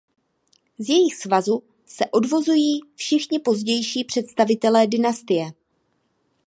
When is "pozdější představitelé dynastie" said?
3.39-5.51